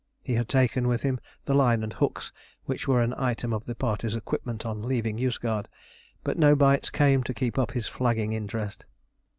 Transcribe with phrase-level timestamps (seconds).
[0.23, 2.31] He had taken with him the line and hooks
[2.65, 5.67] which were an item of the party's equipment on leaving Yozgad;
[6.23, 8.87] but no bites came to keep up his flagging interest.